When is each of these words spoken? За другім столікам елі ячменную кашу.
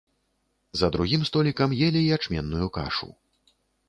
За 0.79 0.87
другім 0.95 1.21
столікам 1.29 1.75
елі 1.87 2.01
ячменную 2.17 2.67
кашу. 2.79 3.11